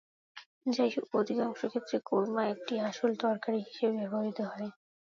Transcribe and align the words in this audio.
যাইহোক, 0.67 1.07
অধিকাংশ 1.15 1.59
ক্ষেত্রে 1.65 1.97
কোরমা 2.09 2.43
একটি 2.53 2.73
"আসল" 2.89 3.11
তরকারি 3.23 3.59
হিসাবে 3.67 3.93
বিবেচিত 4.03 4.39
হয় 4.43 4.63
না। 4.63 4.69